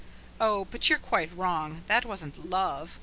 [0.39, 1.83] Oh, but you're quite wrong.
[1.85, 2.99] That wasn't LOVE.